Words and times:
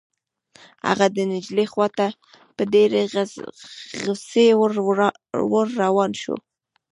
هغه 0.87 1.05
د 1.15 1.17
نجلۍ 1.31 1.65
خوا 1.73 1.87
ته 1.97 2.07
په 2.55 2.63
ډېرې 2.73 3.01
غصې 4.03 4.47
ور 5.51 5.67
روان 5.81 6.11
شو. 6.21 6.35